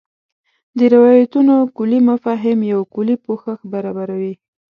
[0.77, 4.33] د روایتونو کُلي مفاهیم یو کُلي پوښښ برابروي.